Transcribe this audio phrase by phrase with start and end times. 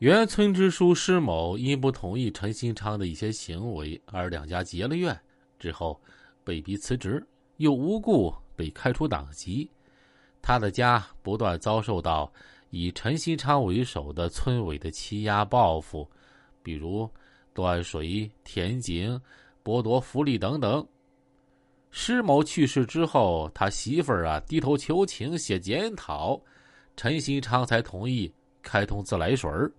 [0.00, 5.14] 原村支书施某因不同意陈新昌的一些行为而两家结了怨，
[5.58, 6.00] 之后
[6.42, 7.22] 被逼辞职，
[7.58, 9.70] 又无故被开除党籍。
[10.40, 12.32] 他的家不断遭受到
[12.70, 16.10] 以陈新昌为首的村委的欺压报复，
[16.62, 17.06] 比如
[17.52, 19.20] 断水、填井、
[19.62, 20.82] 剥夺福利等等。
[21.90, 26.40] 施某去世之后，他媳妇儿啊低头求情写检讨，
[26.96, 28.32] 陈新昌才同意
[28.62, 29.70] 开通自来水儿。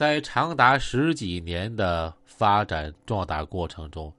[0.00, 4.10] 在长达十几年的发展壮大过程中，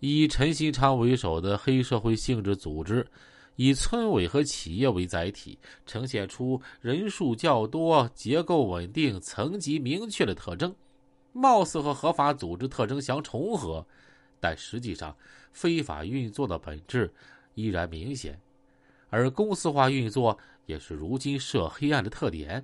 [0.00, 3.08] 以陈新昌为首的黑社会性质组织，
[3.56, 10.76] 以村委和企业为载体，呈现出人数较多、结构稳定、层级明确的特征，
[11.32, 13.82] 貌似和合法组织特征相重合，
[14.38, 15.16] 但实际上
[15.52, 17.10] 非法运作的本质
[17.54, 18.38] 依然明显，
[19.08, 22.62] 而公司化运作也是如今涉黑暗的特点。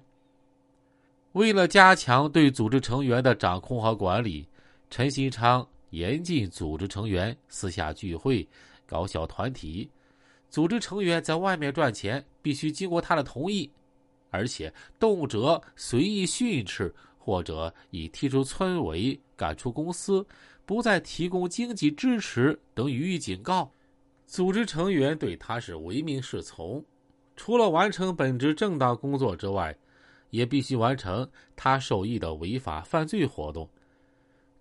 [1.34, 4.46] 为了加强对组织成员的掌控和管理，
[4.88, 8.46] 陈新昌严禁组织成员私下聚会、
[8.86, 9.90] 搞小团体。
[10.48, 13.68] 组织成员在外面赚钱必须经过他的同意，
[14.30, 20.24] 而且动辄随意训斥或者以踢出村委、赶出公司、
[20.64, 23.68] 不再提供经济支持等予以警告。
[24.24, 26.80] 组织成员对他是唯命是从，
[27.34, 29.76] 除了完成本职正当工作之外。
[30.34, 33.70] 也必须完成他授意的违法犯罪活动。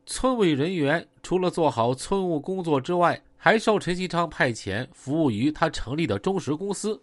[0.05, 7.01] 村委人员除了做好村务工作之外，还受陈锡昌派遣服务于他成立的中石公司。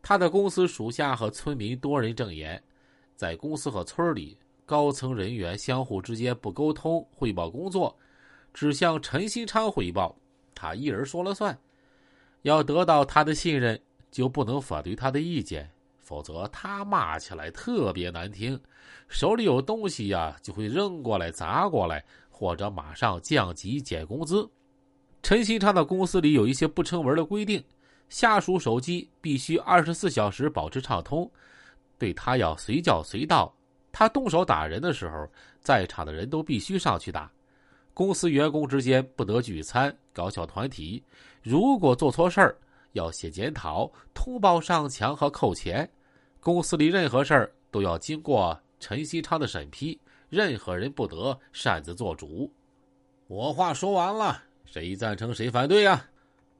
[0.00, 2.62] 他的公司属下和村民多人证言，
[3.16, 7.98] 在公司和村里，高层人员相互之间不沟通汇报工作，
[8.52, 10.16] 只向陈锡昌汇报，
[10.54, 11.58] 他一人说了算。
[12.42, 13.80] 要得到他的信任，
[14.12, 15.73] 就不能反对他的意见。
[16.04, 18.60] 否则他骂起来特别难听，
[19.08, 24.48] 手里有东西呀就会扔过来砸过来，或者马上降级减工资。
[25.22, 27.64] 陈新昌的公司里有一些不成文的规定，
[28.10, 31.28] 下属手机必须二十四小时保持畅通，
[31.98, 33.50] 对他要随叫随到。
[33.90, 35.26] 他动手打人的时候，
[35.60, 37.32] 在场的人都必须上去打。
[37.94, 41.02] 公司员工之间不得聚餐、搞小团体，
[41.42, 42.58] 如果做错事儿。
[42.94, 45.88] 要写检讨、通报上墙和扣钱，
[46.40, 52.50] 公司里任何事儿都要经过陈锡昌的审批，任何人不得擅自做主。
[53.26, 56.08] 我话说完了，谁赞成谁反对呀？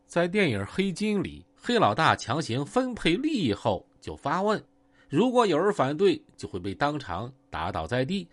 [0.07, 4.63] 在电影《黑金》里，黑老大强行分配利益后就发问，
[5.09, 8.29] 如果有人反对，就会被当场打倒在地。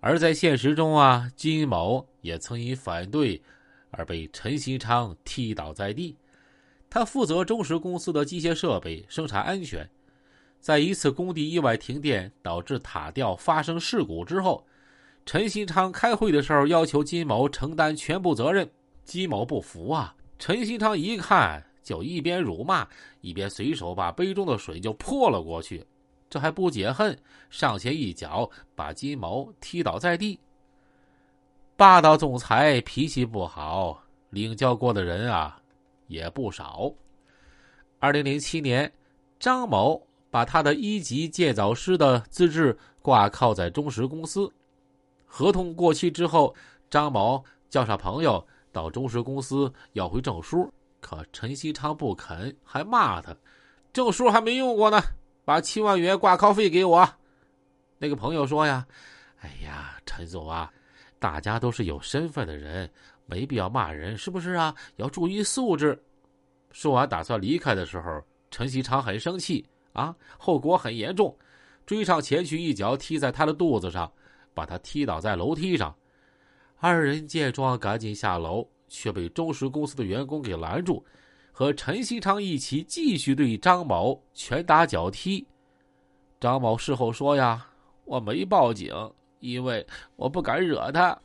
[0.00, 3.40] 而在现实中啊，金某也曾因反对
[3.90, 6.16] 而被陈锡昌踢倒在地。
[6.90, 9.88] 他负责中石公司的机械设备生产安全，
[10.60, 14.66] 在一次工地意外停电导致塔吊发生事故之后，
[15.26, 18.68] 陈新昌开会的时候要求金某承担全部责任，
[19.04, 20.14] 金某不服啊！
[20.38, 22.88] 陈新昌一看，就一边辱骂，
[23.20, 25.84] 一边随手把杯中的水就泼了过去，
[26.30, 27.18] 这还不解恨，
[27.50, 30.40] 上前一脚把金某踢倒在地。
[31.76, 35.57] 霸道总裁脾气不好，领教过的人啊。
[36.08, 36.92] 也不少。
[38.00, 38.92] 二零零七年，
[39.38, 44.52] 张某把他的一级建造师的资质挂靠在中石公司，
[45.24, 46.54] 合同过期之后，
[46.90, 53.36] 张某叫上朋友到中石公司要回证书，可陈锡昌不肯，还骂他
[53.92, 55.00] ：“证书还没用过呢，
[55.44, 57.08] 把七万元挂靠费给我。”
[57.98, 58.86] 那个朋友说：“呀，
[59.40, 60.72] 哎呀，陈总啊，
[61.18, 62.90] 大家都是有身份的人。”
[63.30, 64.74] 没必要骂人，是不是啊？
[64.96, 66.02] 要注意素质。
[66.72, 71.36] 说完，打算离开的时候，陈锡昌很生气啊，后果很严重，
[71.84, 74.10] 追上前去，一脚踢在他的肚子上，
[74.54, 75.94] 把他踢倒在楼梯上。
[76.78, 81.04] 二人见状，赶紧下楼，却被中石公司的员工给拦住，
[81.52, 85.46] 和陈锡昌一起继续对张某拳打脚踢。
[86.40, 87.68] 张某事后说：“呀，
[88.06, 88.90] 我没报警，
[89.40, 89.86] 因为
[90.16, 91.18] 我不敢惹他。”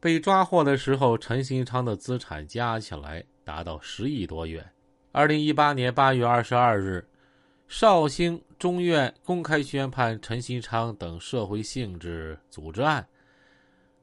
[0.00, 4.66] 被抓获的时候，陈新昌的资产加起来达到十亿多元。
[5.12, 7.06] 二零一八年八月二十二日，
[7.68, 13.06] 绍兴中院公开宣判陈新昌等社会性质组织案。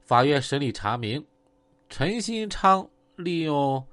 [0.04, 1.26] 法院审理查明，
[1.90, 3.84] 陈新昌利用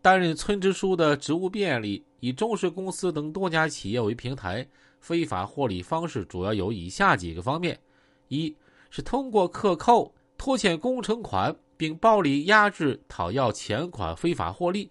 [0.00, 4.64] 担任村支书的职务便利，以中石公司等多家企业为平台，
[5.00, 7.76] 非法获利方式主要有以下几个方面：
[8.28, 8.54] 一
[8.90, 10.14] 是通过克扣。
[10.40, 14.88] 拖欠工程款，并暴力压制、讨要钱款，非法获利；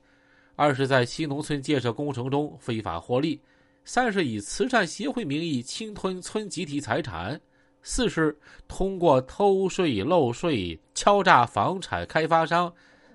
[0.58, 3.40] 二是，在新农村建设工程中非法获利；
[3.86, 7.40] 三是，以慈善协会名义侵吞村集体财产；
[7.82, 12.72] 四是通过偷税漏税、敲诈房产开发商，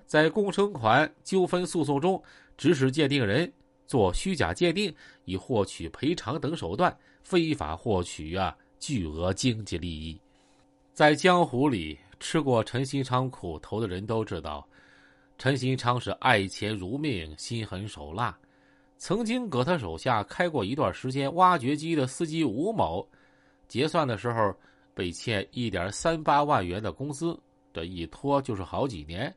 [0.07, 2.19] 在工程款纠纷诉讼中
[2.57, 3.53] 指使鉴定人
[3.85, 4.91] 做虚假鉴定，
[5.25, 10.19] 以获取赔偿等手段，非法获取啊巨额经济利益。
[10.93, 14.63] 在江湖里吃过陈新昌苦头的人都知道，
[15.39, 18.37] 陈新昌是爱钱如命、心狠手辣。
[18.99, 23.03] 曾经搁他手下开过一段时间挖掘机的司机吴某。
[23.67, 24.55] 结算的时候
[24.93, 27.35] 被欠一点三八万元的工资，
[27.73, 29.35] 这一拖就是好几年。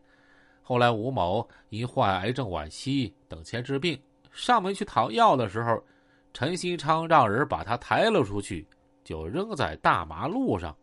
[0.60, 3.98] 后来吴某因患癌症晚期等钱治病，
[4.30, 5.82] 上门去讨要的时候，
[6.34, 8.68] 陈新昌让人把他抬了出去，
[9.02, 10.76] 就扔在大马路上。